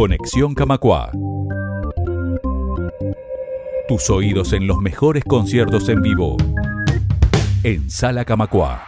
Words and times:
Conexión 0.00 0.54
Camacua. 0.54 1.12
Tus 3.86 4.08
oídos 4.08 4.54
en 4.54 4.66
los 4.66 4.78
mejores 4.78 5.22
conciertos 5.24 5.90
en 5.90 6.00
vivo. 6.00 6.38
En 7.64 7.90
Sala 7.90 8.24
Camacua. 8.24 8.82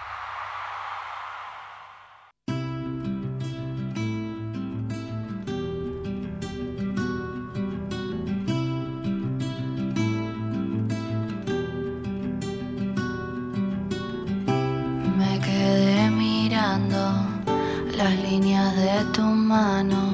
Me 15.18 15.40
quedé 15.40 16.10
mirando 16.10 16.96
las 17.98 18.18
líneas 18.22 18.74
de 18.76 19.04
tu 19.12 19.20
mano. 19.20 20.11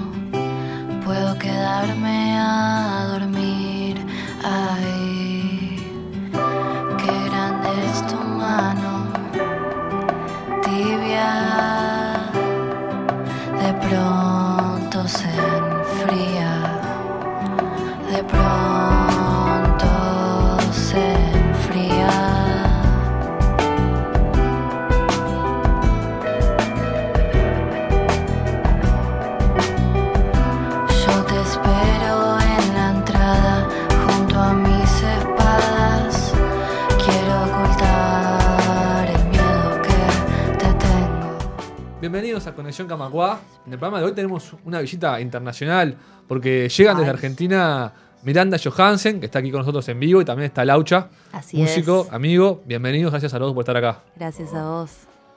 Bienvenidos 42.10 42.46
a 42.46 42.54
Conexión 42.54 42.88
Camacuá. 42.88 43.38
En 43.66 43.72
el 43.74 43.78
programa 43.78 43.98
de 43.98 44.06
hoy 44.06 44.12
tenemos 44.12 44.54
una 44.64 44.80
visita 44.80 45.20
internacional 45.20 45.94
porque 46.26 46.66
llegan 46.70 46.96
desde. 46.96 47.10
Argentina 47.10 47.92
Miranda 48.22 48.56
Johansen, 48.58 49.20
que 49.20 49.26
está 49.26 49.40
aquí 49.40 49.50
con 49.50 49.60
nosotros 49.60 49.86
en 49.90 50.00
vivo, 50.00 50.22
y 50.22 50.24
también 50.24 50.46
está 50.46 50.64
Laucha, 50.64 51.10
Así 51.32 51.58
músico, 51.58 52.06
es. 52.06 52.12
amigo. 52.14 52.62
Bienvenidos, 52.64 53.10
gracias 53.12 53.34
a 53.34 53.38
todos 53.38 53.52
por 53.52 53.60
estar 53.60 53.76
acá. 53.76 54.00
Gracias 54.16 54.54
a 54.54 54.64
vos. 54.64 54.90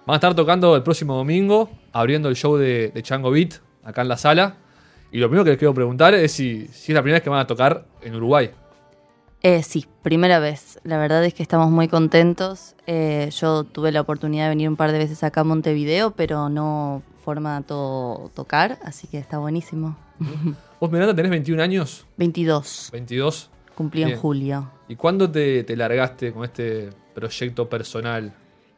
Van 0.05 0.13
a 0.13 0.15
estar 0.15 0.33
tocando 0.33 0.73
el 0.77 0.81
próximo 0.81 1.13
domingo, 1.13 1.69
abriendo 1.91 2.29
el 2.29 2.37
show 2.37 2.55
de, 2.55 2.89
de 2.95 3.03
Chango 3.03 3.31
Beat, 3.31 3.55
acá 3.83 4.03
en 4.03 4.07
la 4.07 4.15
sala. 4.15 4.55
Y 5.11 5.17
lo 5.17 5.27
primero 5.27 5.43
que 5.43 5.49
les 5.49 5.59
quiero 5.59 5.73
preguntar 5.73 6.13
es 6.13 6.31
si, 6.31 6.67
si 6.67 6.93
es 6.93 6.95
la 6.95 7.01
primera 7.01 7.17
vez 7.17 7.23
que 7.23 7.29
van 7.29 7.41
a 7.41 7.47
tocar 7.47 7.83
en 8.01 8.15
Uruguay. 8.15 8.49
Eh, 9.43 9.63
sí, 9.63 9.85
primera 10.03 10.39
vez. 10.39 10.79
La 10.83 10.97
verdad 10.97 11.23
es 11.25 11.33
que 11.33 11.41
estamos 11.41 11.71
muy 11.71 11.87
contentos. 11.87 12.75
Eh, 12.85 13.29
yo 13.35 13.63
tuve 13.63 13.91
la 13.91 14.01
oportunidad 14.01 14.45
de 14.45 14.49
venir 14.49 14.69
un 14.69 14.75
par 14.75 14.91
de 14.91 14.99
veces 14.99 15.23
acá 15.23 15.41
a 15.41 15.43
Montevideo, 15.43 16.11
pero 16.11 16.49
no 16.49 17.01
formato 17.23 18.31
tocar, 18.35 18.79
así 18.83 19.07
que 19.07 19.17
está 19.17 19.39
buenísimo. 19.39 19.95
Vos, 20.79 20.91
Miranda, 20.91 21.15
tenés 21.15 21.31
21 21.31 21.61
años, 21.61 22.05
22, 22.17 22.89
22. 22.91 23.49
cumplí 23.75 24.03
Bien. 24.03 24.13
en 24.13 24.19
julio. 24.19 24.71
¿Y 24.87 24.95
cuándo 24.95 25.29
te, 25.29 25.63
te 25.63 25.75
largaste 25.75 26.33
con 26.33 26.43
este 26.43 26.89
proyecto 27.13 27.69
personal? 27.69 28.33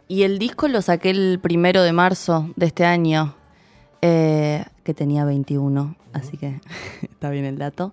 Y 0.08 0.24
el 0.24 0.38
disco 0.38 0.68
lo 0.68 0.82
saqué 0.82 1.10
el 1.10 1.40
primero 1.42 1.82
de 1.82 1.94
marzo 1.94 2.50
de 2.56 2.66
este 2.68 2.86
año, 2.86 3.36
eh, 4.02 4.66
que 4.84 4.94
tenía 4.94 5.24
21, 5.26 5.96
así 6.12 6.38
que 6.38 6.60
está 7.02 7.30
bien 7.30 7.46
el 7.46 7.58
dato. 7.58 7.92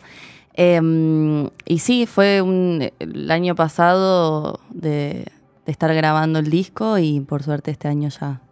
Eh, 0.63 1.49
y 1.65 1.79
sí, 1.79 2.05
fue 2.05 2.43
un- 2.43 2.91
el 2.99 3.31
año 3.31 3.55
pasado 3.55 4.61
de, 4.69 5.25
de 5.65 5.73
estar 5.73 5.95
grabando 5.95 6.39
el 6.39 6.51
disco 6.51 6.99
y 6.99 7.21
por 7.21 7.43
suerte 7.43 7.71
este 7.71 7.89
año 7.89 8.11
ya 8.11 8.43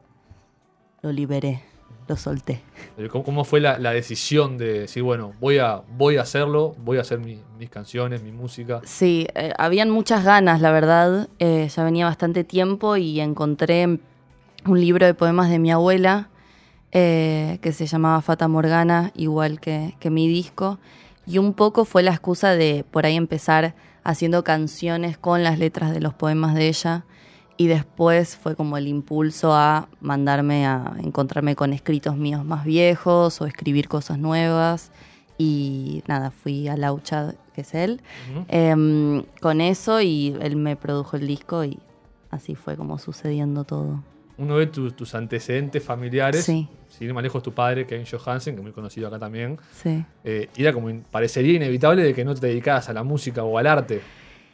lo 1.02 1.12
liberé, 1.12 1.60
lo 2.08 2.16
solté. 2.16 2.62
Eh, 2.96 3.08
¿Cómo, 3.08 3.24
cómo 3.24 3.44
fue 3.44 3.60
la, 3.60 3.78
la 3.78 3.92
decisión 3.92 4.56
de 4.56 4.80
decir, 4.80 5.02
bueno, 5.02 5.32
voy 5.38 5.58
a, 5.58 5.82
voy 5.98 6.16
a 6.16 6.22
hacerlo, 6.22 6.74
voy 6.82 6.96
a 6.96 7.02
hacer 7.02 7.19
mi- 7.19 7.42
mis 7.58 7.69
canciones, 7.69 8.22
mi 8.22 8.32
música? 8.32 8.80
Sí, 8.84 9.26
eh, 9.34 9.52
habían 9.58 9.90
muchas 9.90 10.25
ganas, 10.25 10.62
la 10.62 10.70
verdad. 10.72 11.28
Eh, 11.38 11.69
ya 11.69 11.84
venía 11.84 12.06
bastante 12.06 12.42
tiempo 12.42 12.96
y 12.96 13.20
encontré 13.20 13.98
un 14.66 14.80
libro 14.80 15.04
de 15.04 15.12
poemas 15.12 15.50
de 15.50 15.58
mi 15.58 15.70
abuela 15.70 16.30
eh, 16.90 17.58
que 17.60 17.72
se 17.72 17.86
llamaba 17.86 18.22
Fata 18.22 18.48
Morgana, 18.48 19.12
igual 19.14 19.60
que, 19.60 19.94
que 20.00 20.08
mi 20.08 20.26
disco. 20.26 20.78
Y 21.28 21.36
un 21.36 21.52
poco 21.52 21.84
fue 21.84 22.02
la 22.02 22.12
excusa 22.12 22.52
de 22.52 22.86
por 22.90 23.04
ahí 23.04 23.14
empezar 23.14 23.74
haciendo 24.02 24.44
canciones 24.44 25.18
con 25.18 25.42
las 25.42 25.58
letras 25.58 25.92
de 25.92 26.00
los 26.00 26.14
poemas 26.14 26.54
de 26.54 26.68
ella. 26.68 27.04
Y 27.58 27.66
después 27.66 28.34
fue 28.34 28.56
como 28.56 28.78
el 28.78 28.88
impulso 28.88 29.52
a 29.52 29.88
mandarme 30.00 30.66
a 30.66 30.94
encontrarme 31.02 31.54
con 31.54 31.74
escritos 31.74 32.16
míos 32.16 32.46
más 32.46 32.64
viejos 32.64 33.42
o 33.42 33.46
escribir 33.46 33.88
cosas 33.88 34.18
nuevas. 34.18 34.90
Y 35.36 36.02
nada, 36.06 36.30
fui 36.30 36.66
a 36.66 36.78
Laucha, 36.78 37.34
que 37.54 37.60
es 37.60 37.74
él. 37.74 38.00
Em, 38.48 39.24
con 39.42 39.60
eso 39.60 40.00
y 40.00 40.34
él 40.40 40.56
me 40.56 40.76
produjo 40.76 41.18
el 41.18 41.26
disco 41.26 41.62
y 41.62 41.78
así 42.30 42.54
fue 42.54 42.74
como 42.74 42.98
sucediendo 42.98 43.64
todo. 43.64 44.02
Uno 44.38 44.54
ve 44.56 44.66
tu- 44.69 44.93
tus 44.93 45.15
antecedentes 45.15 45.82
familiares. 45.82 46.44
Sí. 46.44 46.69
Sin 46.88 47.09
ir 47.09 47.15
más 47.15 47.22
lejos, 47.22 47.43
tu 47.43 47.53
padre, 47.53 47.87
Kevin 47.87 48.06
Johansen, 48.10 48.54
que 48.54 48.60
es 48.60 48.65
muy 48.65 48.72
conocido 48.72 49.09
acá 49.09 49.19
también. 49.19 49.59
Sí. 49.82 50.04
eh, 50.25 50.49
era 50.56 50.72
como, 50.72 50.88
parecería 51.10 51.54
inevitable 51.54 52.03
de 52.03 52.15
que 52.15 52.25
no 52.25 52.34
te 52.34 52.47
dedicaras 52.47 52.88
a 52.88 52.93
la 52.93 53.03
música 53.03 53.43
o 53.44 53.59
al 53.59 53.66
arte. 53.66 54.00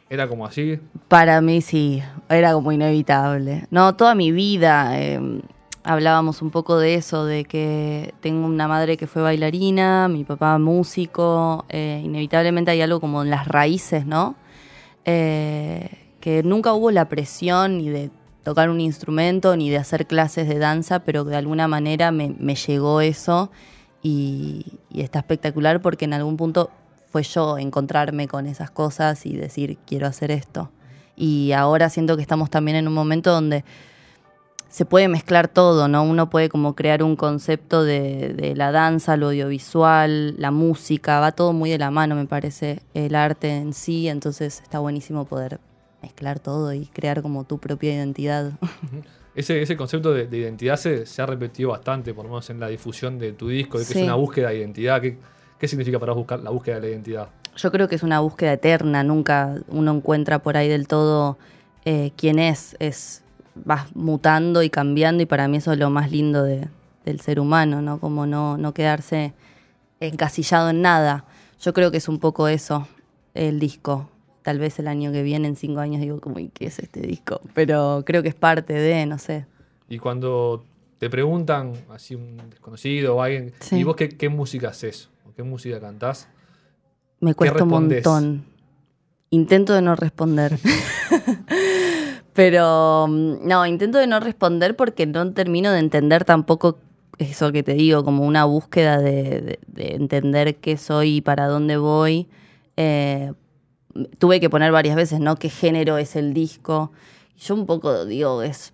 Era 0.09 0.27
como 0.27 0.45
así. 0.45 0.79
Para 1.07 1.39
mí 1.41 1.61
sí, 1.61 2.01
era 2.29 2.53
como 2.53 2.71
inevitable. 2.71 3.65
No, 3.71 3.95
toda 3.95 4.13
mi 4.15 4.31
vida 4.31 4.99
em, 4.99 5.41
hablábamos 5.83 6.41
un 6.43 6.51
poco 6.51 6.77
de 6.77 6.95
eso, 6.95 7.25
de 7.25 7.45
que 7.45 8.13
tengo 8.21 8.45
una 8.45 8.67
madre 8.67 8.97
que 8.97 9.07
fue 9.07 9.21
bailarina, 9.23 10.07
mi 10.07 10.23
papá 10.23 10.57
músico, 10.59 11.65
eh, 11.69 12.01
inevitablemente 12.03 12.69
hay 12.71 12.81
algo 12.81 12.99
como 12.99 13.23
en 13.23 13.29
las 13.31 13.47
raíces, 13.47 14.05
¿no? 14.05 14.35
Eh, 15.05 15.89
que 16.19 16.41
nunca 16.43 16.73
hubo 16.73 16.91
la 16.91 17.07
presión 17.07 17.77
ni 17.77 17.89
de 17.89 18.09
tocar 18.45 18.69
un 18.69 18.79
instrumento 18.79 19.57
ni 19.57 19.71
de 19.71 19.77
hacer 19.77 20.05
clases 20.05 20.47
de 20.47 20.59
danza, 20.59 20.99
pero 20.99 21.23
de 21.23 21.35
alguna 21.35 21.67
manera 21.67 22.11
me, 22.11 22.55
llegó 22.55 23.01
eso 23.01 23.51
y, 24.03 24.67
y 24.91 25.01
está 25.01 25.19
espectacular 25.19 25.81
porque 25.81 26.05
en 26.05 26.13
algún 26.13 26.37
punto 26.37 26.69
fue 27.11 27.23
yo 27.23 27.57
encontrarme 27.57 28.27
con 28.27 28.45
esas 28.45 28.69
cosas 28.69 29.25
y 29.25 29.35
decir 29.35 29.79
quiero 29.87 30.05
hacer 30.05 30.29
esto. 30.29 30.69
Y 31.15 31.53
ahora 31.53 31.89
siento 31.89 32.15
que 32.15 32.21
estamos 32.21 32.51
también 32.51 32.77
en 32.77 32.87
un 32.87 32.93
momento 32.93 33.31
donde 33.31 33.65
se 34.69 34.85
puede 34.85 35.07
mezclar 35.07 35.47
todo, 35.47 35.87
¿no? 35.87 36.03
Uno 36.03 36.29
puede 36.29 36.47
como 36.47 36.75
crear 36.75 37.01
un 37.01 37.15
concepto 37.15 37.83
de, 37.83 38.35
de 38.35 38.55
la 38.55 38.71
danza, 38.71 39.17
lo 39.17 39.27
audiovisual, 39.29 40.35
la 40.37 40.51
música, 40.51 41.19
va 41.19 41.31
todo 41.31 41.51
muy 41.51 41.71
de 41.71 41.79
la 41.79 41.89
mano, 41.89 42.13
me 42.13 42.27
parece, 42.27 42.83
el 42.93 43.15
arte 43.15 43.57
en 43.57 43.73
sí, 43.73 44.07
entonces 44.07 44.61
está 44.61 44.77
buenísimo 44.77 45.25
poder 45.25 45.59
mezclar 46.05 46.39
todo 46.39 46.71
y 46.73 46.85
crear 46.85 47.21
como 47.23 47.43
tu 47.45 47.57
propia 47.57 47.93
identidad. 47.95 48.51
Ese, 49.35 49.61
ese 49.61 49.75
concepto 49.75 50.13
de, 50.13 50.27
de 50.27 50.37
identidad 50.37 50.77
se, 50.77 51.05
se 51.05 51.21
ha 51.21 51.25
repetido 51.25 51.71
bastante, 51.71 52.13
por 52.13 52.23
lo 52.23 52.29
menos 52.31 52.49
en 52.51 52.57
la 52.61 52.69
difusión 52.69 53.19
de 53.19 53.33
tu 53.33 53.49
disco, 53.49 53.77
de 53.79 53.85
que 53.85 53.91
Sí. 53.91 53.99
es 53.99 54.05
una 54.05 54.15
búsqueda 54.15 54.47
de 54.49 54.59
identidad. 54.59 55.01
¿Qué, 55.01 55.17
qué 55.59 55.67
significa 55.67 55.99
para 55.99 56.13
buscar 56.13 56.39
la 56.39 56.51
búsqueda 56.51 56.75
de 56.75 56.81
la 56.81 56.87
identidad? 56.87 57.27
Yo 57.57 57.69
creo 57.69 57.89
que 57.89 57.95
es 57.95 58.03
una 58.03 58.21
búsqueda 58.21 58.53
eterna, 58.53 59.03
nunca 59.03 59.55
uno 59.67 59.91
encuentra 59.93 60.39
por 60.39 60.55
ahí 60.55 60.69
del 60.69 60.87
todo 60.87 61.37
eh, 61.83 62.11
quién 62.15 62.39
es, 62.39 62.77
es 62.79 63.23
vas 63.55 63.93
mutando 63.93 64.63
y 64.63 64.69
cambiando 64.69 65.21
y 65.21 65.25
para 65.25 65.49
mí 65.49 65.57
eso 65.57 65.73
es 65.73 65.79
lo 65.79 65.89
más 65.89 66.11
lindo 66.11 66.43
de- 66.43 66.69
del 67.03 67.19
ser 67.19 67.41
humano, 67.41 67.81
¿no? 67.81 67.99
Como 67.99 68.25
no, 68.25 68.55
no 68.57 68.73
quedarse 68.73 69.33
encasillado 69.99 70.69
en 70.69 70.81
nada. 70.81 71.25
Yo 71.61 71.73
creo 71.73 71.91
que 71.91 71.97
es 71.97 72.07
un 72.07 72.19
poco 72.19 72.47
eso, 72.47 72.87
el 73.33 73.59
disco. 73.59 74.09
Tal 74.45 74.59
vez 74.59 74.77
el 74.79 74.87
año 74.87 75.11
que 75.11 75.23
viene, 75.23 75.47
en 75.47 75.55
cinco 75.55 75.79
años, 75.79 75.99
digo 76.01 76.21
como, 76.21 76.37
¿y 76.39 76.49
qué 76.49 76.67
es 76.67 76.77
este 76.79 77.01
disco? 77.01 77.41
Pero 77.55 78.03
creo 78.05 78.21
que 78.21 78.29
es 78.29 78.35
parte 78.35 78.73
de, 78.73 79.05
no 79.07 79.17
sé. 79.17 79.47
Y 79.89 79.97
cuando 79.97 80.63
te 80.99 81.09
preguntan, 81.09 81.73
así 81.89 82.13
un 82.15 82.37
desconocido 82.51 83.15
o 83.15 83.21
alguien, 83.23 83.53
Sí. 83.59 83.77
¿y 83.77 83.83
vos 83.83 83.95
qué, 83.95 84.07
qué 84.09 84.29
música 84.29 84.69
haces? 84.69 85.09
¿O 85.27 85.33
qué 85.35 85.41
música 85.43 85.79
cantás? 85.81 86.27
Me 87.19 87.33
cuesta 87.33 87.63
un 87.63 87.69
montón. 87.69 88.45
Intento 89.31 89.73
de 89.73 89.81
no 89.81 89.95
responder. 89.95 90.59
Pero 92.33 93.07
no, 93.07 93.65
intento 93.65 93.97
de 93.97 94.07
no 94.07 94.19
responder 94.19 94.75
porque 94.75 95.05
no 95.05 95.31
termino 95.33 95.71
de 95.71 95.79
entender 95.79 96.25
tampoco 96.25 96.77
eso 97.17 97.51
que 97.53 97.63
te 97.63 97.73
digo, 97.75 98.03
como 98.03 98.25
una 98.25 98.43
búsqueda 98.45 98.99
de, 98.99 99.41
de- 99.41 99.59
de 99.67 99.95
entender 99.95 100.57
qué 100.57 100.75
soy 100.77 101.17
y 101.17 101.21
para 101.21 101.47
dónde 101.47 101.77
voy. 101.77 102.27
Eh, 102.75 103.31
tuve 104.19 104.39
que 104.39 104.49
poner 104.49 104.71
varias 104.71 104.95
veces, 104.95 105.19
¿no? 105.19 105.35
¿Qué 105.37 105.49
género 105.49 105.97
es 105.97 106.15
el 106.15 106.33
disco? 106.33 106.91
Yo 107.37 107.55
un 107.55 107.65
poco 107.65 108.05
digo, 108.05 108.41
es 108.41 108.73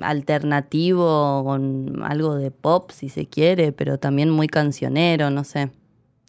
alternativo 0.00 1.42
con 1.44 2.02
algo 2.02 2.34
de 2.34 2.50
pop, 2.50 2.90
si 2.90 3.08
se 3.08 3.26
quiere, 3.26 3.72
pero 3.72 3.98
también 3.98 4.30
muy 4.30 4.48
cancionero, 4.48 5.30
no 5.30 5.44
sé. 5.44 5.70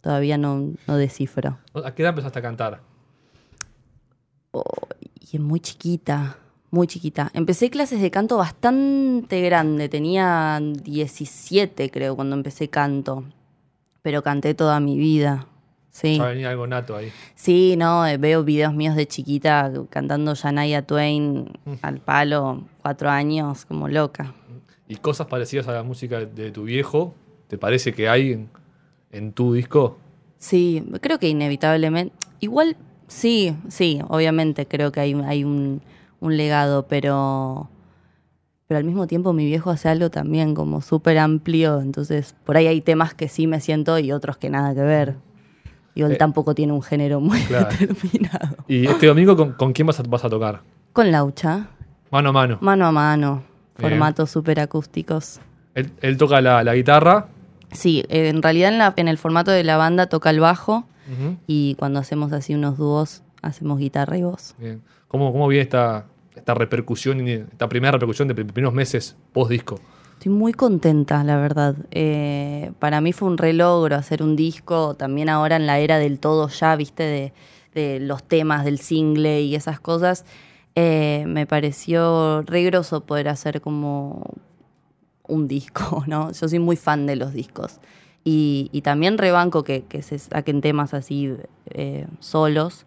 todavía 0.01 0.37
no, 0.37 0.73
no 0.87 0.97
descifro. 0.97 1.57
¿A 1.73 1.95
qué 1.95 2.03
edad 2.03 2.11
empezaste 2.11 2.39
a 2.39 2.41
cantar? 2.43 2.81
Y 5.19 5.37
es 5.37 5.41
muy 5.41 5.59
chiquita, 5.59 6.37
muy 6.69 6.85
chiquita. 6.85 7.31
Empecé 7.33 7.71
clases 7.71 8.01
de 8.01 8.11
canto 8.11 8.37
bastante 8.37 9.41
grande, 9.41 9.89
tenía 9.89 10.61
17 10.61 11.89
creo 11.89 12.15
cuando 12.15 12.35
empecé 12.35 12.69
canto, 12.69 13.23
pero 14.03 14.21
canté 14.21 14.53
toda 14.53 14.79
mi 14.79 14.95
vida. 14.95 15.47
Sí. 15.95 16.17
Ya 16.17 16.25
venía 16.25 16.49
algo 16.49 16.67
nato 16.67 16.93
ahí. 16.97 17.09
Sí, 17.35 17.75
no, 17.77 18.05
eh, 18.05 18.17
veo 18.17 18.43
videos 18.43 18.73
míos 18.73 18.97
de 18.97 19.07
chiquita 19.07 19.71
cantando 19.89 20.35
Shania 20.35 20.81
Twain 20.81 21.57
al 21.81 21.99
palo, 21.99 22.65
cuatro 22.81 23.09
años, 23.09 23.63
como 23.63 23.87
loca. 23.87 24.33
¿Y 24.89 24.97
cosas 24.97 25.27
parecidas 25.27 25.69
a 25.69 25.71
la 25.71 25.83
música 25.83 26.19
de 26.19 26.51
tu 26.51 26.63
viejo? 26.63 27.15
¿Te 27.47 27.57
parece 27.57 27.93
que 27.93 28.09
hay 28.09 28.33
en, 28.33 28.49
en 29.09 29.31
tu 29.31 29.53
disco? 29.53 29.97
Sí, 30.37 30.83
creo 30.99 31.17
que 31.17 31.29
inevitablemente. 31.29 32.13
Igual, 32.41 32.75
sí, 33.07 33.55
sí, 33.69 34.01
obviamente 34.09 34.67
creo 34.67 34.91
que 34.91 34.99
hay, 34.99 35.13
hay 35.13 35.45
un, 35.45 35.81
un 36.19 36.35
legado, 36.35 36.87
pero. 36.89 37.69
Pero 38.67 38.79
al 38.79 38.83
mismo 38.83 39.07
tiempo 39.07 39.31
mi 39.31 39.45
viejo 39.45 39.69
hace 39.69 39.87
algo 39.87 40.09
también 40.09 40.55
como 40.55 40.81
súper 40.81 41.19
amplio, 41.19 41.79
entonces 41.79 42.35
por 42.43 42.57
ahí 42.57 42.67
hay 42.67 42.81
temas 42.81 43.13
que 43.13 43.29
sí 43.29 43.47
me 43.47 43.61
siento 43.61 43.97
y 43.97 44.11
otros 44.11 44.35
que 44.35 44.49
nada 44.49 44.75
que 44.75 44.81
ver. 44.81 45.15
Y 45.95 46.01
él 46.03 46.11
Eh, 46.11 46.15
tampoco 46.17 46.53
tiene 46.53 46.73
un 46.73 46.81
género 46.83 47.19
muy 47.21 47.39
claro. 47.41 47.69
determinado. 47.79 48.57
¿Y 48.67 48.85
este 48.85 49.07
domingo 49.07 49.35
con, 49.35 49.53
con 49.53 49.73
quién 49.73 49.87
vas 49.87 49.99
a, 49.99 50.03
vas 50.03 50.23
a 50.25 50.29
tocar? 50.29 50.61
Con 50.93 51.11
Laucha, 51.11 51.67
Mano 52.11 52.29
a 52.29 52.31
mano. 52.31 52.57
mano 52.61 52.85
a 52.85 52.91
mano, 52.91 53.43
Bien. 53.77 53.89
formatos 53.91 54.29
súper 54.29 54.59
acústicos. 54.59 55.39
Él, 55.73 55.91
él 56.01 56.17
toca 56.17 56.39
la, 56.41 56.63
la 56.63 56.75
guitarra. 56.75 57.27
Sí, 57.71 58.05
eh, 58.09 58.29
en 58.29 58.41
realidad 58.41 58.71
en, 58.71 58.77
la- 58.77 58.93
en 58.95 59.07
el 59.07 59.17
formato 59.17 59.51
de 59.51 59.63
la 59.63 59.75
banda 59.77 60.07
toca 60.07 60.29
el 60.29 60.39
bajo 60.39 60.85
y 61.47 61.75
cuando 61.75 61.99
hacemos 61.99 62.31
así 62.33 62.55
unos 62.55 62.77
dúos 62.77 63.21
hacemos 63.41 63.77
guitarra 63.79 64.17
y 64.17 64.23
voz. 64.23 64.55
Bien. 64.57 64.81
¿Cómo, 65.07 65.31
cómo 65.31 65.47
viene 65.47 65.61
esta, 65.63 66.05
esta 66.35 66.53
repercusión, 66.55 67.27
esta 67.27 67.69
primera 67.69 67.91
repercusión 67.91 68.27
de 68.27 68.35
pr- 68.35 68.51
primeros 68.51 68.73
meses 68.73 69.15
post 69.33 69.51
disco? 69.51 69.79
Estoy 70.17 70.31
muy 70.31 70.53
contenta, 70.53 71.23
la 71.23 71.37
verdad. 71.37 71.75
Eh, 71.91 72.71
para 72.79 73.01
mí 73.01 73.11
fue 73.13 73.27
un 73.27 73.37
relogro 73.37 73.95
hacer 73.95 74.23
un 74.23 74.35
disco, 74.35 74.95
también 74.95 75.29
ahora 75.29 75.57
en 75.57 75.67
la 75.67 75.79
era 75.79 75.99
del 75.99 76.19
todo 76.19 76.47
ya, 76.47 76.75
viste, 76.75 77.03
de, 77.03 77.33
de 77.73 77.99
los 77.99 78.23
temas 78.23 78.63
del 78.65 78.79
single 78.79 79.41
y 79.41 79.55
esas 79.55 79.79
cosas. 79.79 80.25
Eh, 80.75 81.25
me 81.27 81.45
pareció 81.45 82.41
re 82.43 82.63
groso 82.63 83.01
poder 83.05 83.27
hacer 83.27 83.61
como 83.61 84.33
un 85.27 85.47
disco, 85.47 86.03
¿no? 86.07 86.31
Yo 86.31 86.47
soy 86.47 86.59
muy 86.59 86.77
fan 86.77 87.05
de 87.05 87.17
los 87.17 87.33
discos. 87.33 87.79
Y, 88.23 88.69
y 88.71 88.81
también 88.81 89.17
rebanco 89.17 89.63
que, 89.63 89.83
que 89.83 90.01
se 90.01 90.17
saquen 90.17 90.61
temas 90.61 90.93
así 90.93 91.35
eh, 91.69 92.07
solos, 92.19 92.85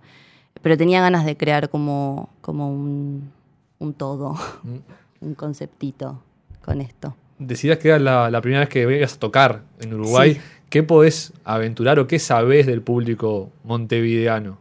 pero 0.62 0.76
tenía 0.76 1.00
ganas 1.00 1.24
de 1.24 1.36
crear 1.36 1.68
como, 1.70 2.30
como 2.40 2.70
un, 2.72 3.30
un 3.78 3.94
todo, 3.94 4.34
un 5.20 5.34
conceptito 5.34 6.22
con 6.68 6.80
esto. 6.80 7.16
Decías 7.38 7.78
que 7.78 7.88
era 7.88 7.98
la, 7.98 8.30
la 8.30 8.40
primera 8.40 8.60
vez 8.60 8.68
que 8.68 8.84
venías 8.86 9.14
a 9.14 9.18
tocar 9.18 9.62
en 9.80 9.94
Uruguay. 9.94 10.34
Sí. 10.34 10.40
¿Qué 10.70 10.82
podés 10.82 11.32
aventurar 11.44 11.98
o 11.98 12.06
qué 12.06 12.18
sabés 12.18 12.66
del 12.66 12.82
público 12.82 13.50
montevideano? 13.64 14.58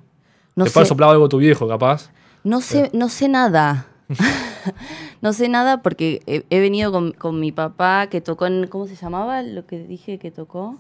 No 0.55 0.63
¿Te 0.63 0.85
soplado 0.85 1.11
algo 1.11 1.27
tu 1.29 1.37
viejo, 1.37 1.67
capaz? 1.67 2.09
no 2.43 2.61
sé, 2.61 2.89
no 2.93 3.09
sé 3.09 3.27
nada. 3.27 3.87
no 5.21 5.33
sé 5.33 5.49
nada 5.49 5.81
porque 5.81 6.21
he, 6.27 6.43
he 6.49 6.59
venido 6.59 6.91
con, 6.91 7.11
con 7.11 7.39
mi 7.39 7.51
papá 7.51 8.07
que 8.07 8.21
tocó 8.21 8.47
en. 8.47 8.67
¿Cómo 8.67 8.87
se 8.87 8.95
llamaba 8.95 9.43
lo 9.43 9.65
que 9.65 9.79
dije 9.79 10.17
que 10.17 10.31
tocó? 10.31 10.79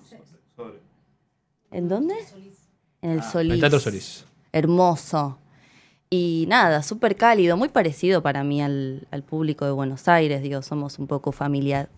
¿En 1.71 1.89
dónde? 1.89 2.15
En 3.01 3.11
el 3.11 3.17
En 3.17 3.23
Solís. 3.23 3.53
el 3.53 3.59
Teatro 3.59 3.79
Solís. 3.79 4.25
Hermoso. 4.53 5.37
Y 6.09 6.45
nada, 6.47 6.83
súper 6.83 7.15
cálido, 7.15 7.57
muy 7.57 7.69
parecido 7.69 8.21
para 8.21 8.43
mí 8.43 8.61
al, 8.61 9.07
al 9.11 9.23
público 9.23 9.65
de 9.65 9.71
Buenos 9.71 10.07
Aires. 10.07 10.41
Digo, 10.41 10.61
somos 10.61 10.99
un 10.99 11.07
poco 11.07 11.31
familiar 11.31 11.89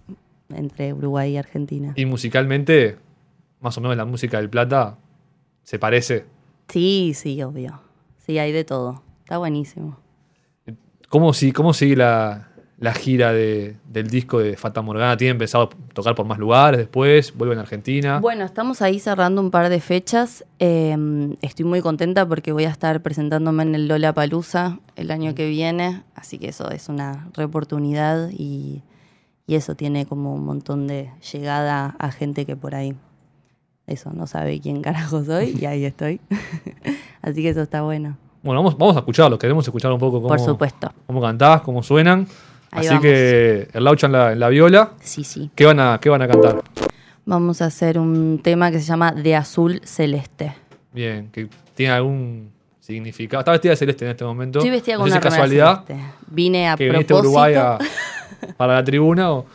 entre 0.53 0.93
Uruguay 0.93 1.33
y 1.33 1.37
Argentina. 1.37 1.93
Y 1.95 2.05
musicalmente, 2.05 2.97
más 3.59 3.77
o 3.77 3.81
menos 3.81 3.97
la 3.97 4.05
música 4.05 4.37
del 4.37 4.49
Plata 4.49 4.97
se 5.63 5.77
parece. 5.77 6.25
Sí, 6.67 7.13
sí, 7.15 7.41
obvio. 7.43 7.81
Sí, 8.25 8.39
hay 8.39 8.51
de 8.51 8.63
todo. 8.63 9.03
Está 9.21 9.37
buenísimo. 9.37 9.97
¿Cómo, 11.09 11.33
si, 11.33 11.51
cómo 11.51 11.73
sigue 11.73 11.95
la, 11.95 12.48
la 12.79 12.93
gira 12.93 13.33
de- 13.33 13.75
del 13.89 14.07
disco 14.07 14.39
de 14.39 14.55
Fata 14.55 14.81
Morgana? 14.81 15.17
¿Tienen 15.17 15.37
pensado 15.37 15.69
tocar 15.93 16.15
por 16.15 16.25
más 16.25 16.37
lugares 16.39 16.77
después? 16.77 17.35
¿Vuelven 17.35 17.57
a 17.57 17.61
Argentina? 17.61 18.19
Bueno, 18.19 18.45
estamos 18.45 18.81
ahí 18.81 18.99
cerrando 18.99 19.41
un 19.41 19.51
par 19.51 19.67
de 19.69 19.81
fechas. 19.81 20.45
Eh, 20.59 20.95
estoy 21.41 21.65
muy 21.65 21.81
contenta 21.81 22.25
porque 22.25 22.51
voy 22.53 22.63
a 22.65 22.69
estar 22.69 23.01
presentándome 23.01 23.63
en 23.63 23.75
el 23.75 23.87
Lola 23.89 24.13
Palusa 24.13 24.79
el 24.95 25.11
año 25.11 25.35
que 25.35 25.49
viene, 25.49 26.03
así 26.15 26.37
que 26.39 26.47
eso 26.49 26.69
es 26.71 26.87
una 26.89 27.27
re 27.33 27.43
oportunidad 27.43 28.29
y, 28.31 28.81
y 29.45 29.55
eso 29.55 29.75
tiene 29.75 30.05
como 30.05 30.33
un 30.33 30.45
montón 30.45 30.87
de 30.87 31.09
llegada 31.33 31.95
a 31.99 32.11
gente 32.11 32.45
que 32.45 32.55
por 32.55 32.75
ahí 32.75 32.95
eso 33.87 34.11
no 34.13 34.25
sabe 34.27 34.61
quién 34.61 34.81
carajo 34.81 35.23
soy 35.25 35.57
y 35.59 35.65
ahí 35.65 35.83
estoy. 35.83 36.21
así 37.21 37.41
que 37.41 37.49
eso 37.49 37.61
está 37.61 37.81
bueno. 37.81 38.17
Bueno, 38.41 38.61
vamos, 38.61 38.77
vamos 38.77 38.95
a 38.95 38.99
escucharlo. 38.99 39.37
Queremos 39.37 39.65
escuchar 39.67 39.91
un 39.91 39.99
poco 39.99 40.17
cómo, 40.21 40.29
Por 40.29 40.39
supuesto. 40.39 40.93
cómo 41.07 41.19
cantás, 41.21 41.59
cómo 41.61 41.83
suenan. 41.83 42.25
Ahí 42.71 42.81
Así 42.81 42.87
vamos. 42.89 43.01
que 43.03 43.67
el 43.73 43.83
Laucha 43.83 44.07
en 44.07 44.13
la, 44.13 44.31
en 44.33 44.39
la 44.39 44.49
viola. 44.49 44.91
Sí, 45.01 45.23
sí. 45.23 45.49
¿Qué 45.55 45.65
van, 45.65 45.79
a, 45.79 45.99
¿Qué 46.01 46.09
van 46.09 46.21
a 46.21 46.27
cantar? 46.27 46.61
Vamos 47.25 47.61
a 47.61 47.65
hacer 47.65 47.97
un 47.99 48.39
tema 48.43 48.71
que 48.71 48.79
se 48.79 48.85
llama 48.85 49.11
De 49.11 49.35
Azul 49.35 49.81
Celeste. 49.83 50.55
Bien, 50.93 51.29
que 51.31 51.47
tiene 51.75 51.93
algún 51.93 52.51
significado. 52.79 53.41
Está 53.41 53.51
vestida 53.51 53.71
de 53.71 53.77
celeste 53.77 54.05
en 54.05 54.11
este 54.11 54.23
momento. 54.25 54.59
Estoy 54.59 54.71
vestida 54.71 54.95
No 54.95 55.01
con 55.01 55.09
sé 55.09 55.13
una 55.17 55.21
si 55.21 55.27
es 55.27 55.33
casualidad 55.33 55.83
celeste. 55.85 56.11
Vine 56.27 56.69
a 56.69 56.75
que 56.75 56.87
propósito. 56.89 57.19
Uruguay 57.19 57.53
a- 57.55 57.77
para 58.57 58.75
la 58.75 58.83
tribuna. 58.83 59.31
O, 59.31 59.45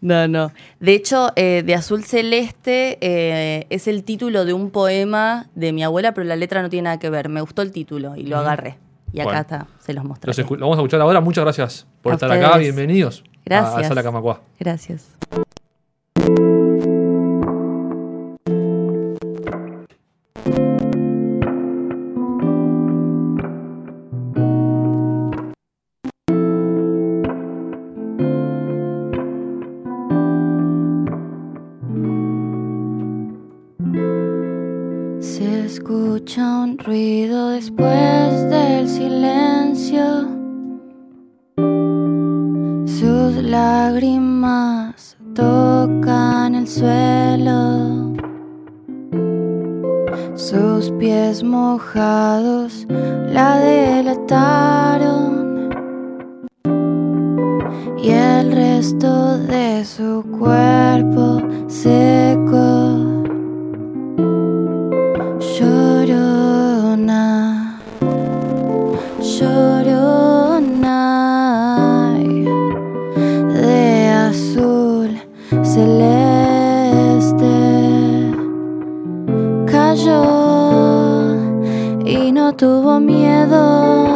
No, 0.00 0.26
no. 0.28 0.52
De 0.80 0.94
hecho, 0.94 1.30
eh, 1.36 1.62
De 1.64 1.74
Azul 1.74 2.04
Celeste 2.04 2.98
eh, 3.00 3.66
es 3.70 3.86
el 3.86 4.02
título 4.04 4.44
de 4.44 4.52
un 4.52 4.70
poema 4.70 5.46
de 5.54 5.72
mi 5.72 5.84
abuela, 5.84 6.12
pero 6.12 6.26
la 6.26 6.36
letra 6.36 6.60
no 6.60 6.68
tiene 6.68 6.84
nada 6.84 6.98
que 6.98 7.08
ver. 7.08 7.28
Me 7.28 7.40
gustó 7.40 7.62
el 7.62 7.70
título 7.70 8.16
y 8.16 8.24
lo 8.24 8.38
agarré. 8.38 8.76
Y 9.12 9.20
acá 9.20 9.24
Bueno. 9.24 9.40
está, 9.42 9.66
se 9.80 9.92
los 9.92 10.04
mostré. 10.04 10.28
los 10.28 10.38
lo 10.38 10.56
vamos 10.66 10.78
a 10.78 10.80
escuchar 10.80 11.00
ahora. 11.00 11.20
Muchas 11.20 11.44
gracias 11.44 11.86
por 12.00 12.12
A 12.12 12.14
estar 12.14 12.30
acá. 12.32 12.46
ustedes. 12.52 12.74
Bienvenidos 12.74 13.22
a- 13.26 13.28
a, 13.28 13.40
Gracias. 13.44 13.88
Sala 13.88 14.02
Camacuá. 14.02 14.40
Gracias. 14.58 15.16
Se 35.22 35.66
escucha 35.66 36.64
un 36.64 36.76
ruido 36.78 37.50
después 37.50 38.50
del 38.50 38.88
silencio. 38.88 40.26
Sus 42.86 43.36
lágrimas 43.44 45.16
tocan 45.32 46.56
el 46.56 46.66
suelo. 46.66 48.14
Sus 50.34 50.90
pies 50.98 51.44
mojados 51.44 52.84
la 52.88 53.58
delataron. 53.58 55.70
Y 58.02 58.10
el 58.10 58.50
resto 58.50 59.38
de 59.38 59.84
su 59.84 60.24
cuerpo 60.36 61.40
seco. 61.68 62.51
Y 82.06 82.32
no 82.32 82.54
tuvo 82.54 82.98
miedo. 82.98 84.11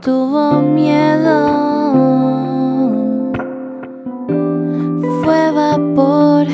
Tuvo 0.00 0.60
miedo. 0.60 1.48
Fue 5.22 5.50
vapor 5.50 6.46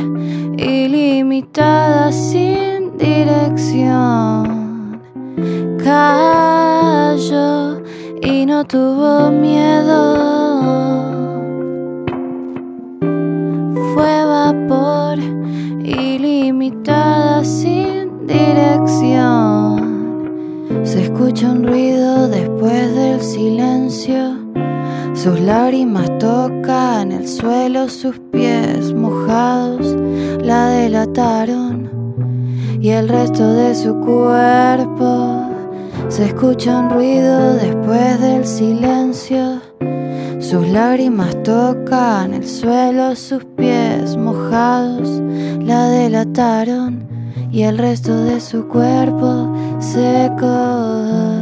ilimitada 0.56 2.12
sin 2.12 2.96
dirección. 2.96 5.00
Cayó 5.82 7.82
y 8.22 8.46
no 8.46 8.64
tuvo 8.64 9.30
miedo. 9.30 10.14
Fue 13.94 14.24
vapor 14.24 15.18
ilimitada 15.84 17.44
sin 17.44 18.26
dirección. 18.26 19.73
Se 20.94 21.02
escucha 21.02 21.50
un 21.50 21.64
ruido 21.64 22.28
después 22.28 22.94
del 22.94 23.20
silencio. 23.20 24.38
Sus 25.12 25.40
lágrimas 25.40 26.08
tocan 26.20 27.10
el 27.10 27.26
suelo, 27.26 27.88
sus 27.88 28.20
pies 28.30 28.94
mojados 28.94 29.96
la 30.40 30.68
delataron. 30.68 31.90
Y 32.80 32.90
el 32.90 33.08
resto 33.08 33.44
de 33.54 33.74
su 33.74 33.98
cuerpo 34.02 35.48
se 36.06 36.26
escucha 36.26 36.78
un 36.78 36.90
ruido 36.90 37.54
después 37.54 38.20
del 38.20 38.46
silencio. 38.46 39.62
Sus 40.38 40.68
lágrimas 40.68 41.42
tocan 41.42 42.34
el 42.34 42.46
suelo, 42.46 43.16
sus 43.16 43.44
pies 43.56 44.16
mojados 44.16 45.20
la 45.58 45.88
delataron 45.88 47.04
y 47.54 47.62
el 47.62 47.78
resto 47.78 48.12
de 48.24 48.40
su 48.40 48.66
cuerpo 48.66 49.53
sick 49.84 50.42
of 50.42 51.33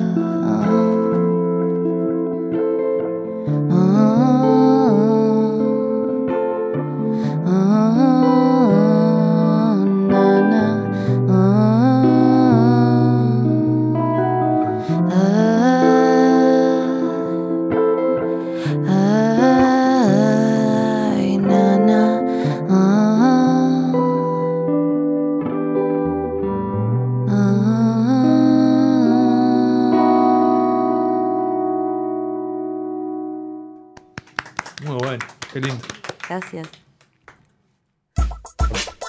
qué 35.53 35.61
lindo. 35.61 35.85
Gracias. 36.29 36.69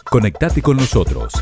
Conectate 0.10 0.62
con 0.62 0.78
nosotros. 0.78 1.34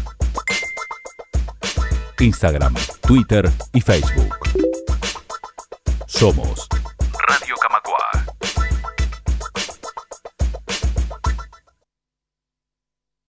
Instagram, 2.20 2.76
Twitter 3.02 3.50
y 3.74 3.82
Facebook. 3.82 4.36
Somos 6.08 6.68